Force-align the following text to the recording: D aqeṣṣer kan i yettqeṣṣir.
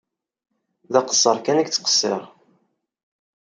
D 0.93 0.95
aqeṣṣer 0.99 1.37
kan 1.41 1.59
i 1.59 1.63
yettqeṣṣir. 1.63 2.21